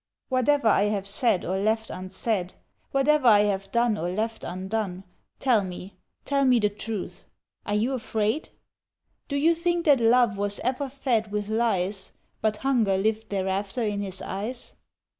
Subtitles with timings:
[0.29, 2.55] "Whatever I have said or left unsaid.
[2.89, 5.03] Whatever I have done or left undone,—
[5.39, 5.95] Tell me.
[6.25, 7.25] Tell me the truth....
[7.67, 8.49] Are you afraid?
[9.27, 14.01] Do you think that Love was ever fed with lies But hunger lived thereafter in
[14.01, 14.73] his eyes